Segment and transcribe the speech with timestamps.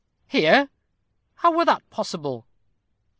[0.27, 0.71] "Here!
[1.35, 2.47] How were that possible?"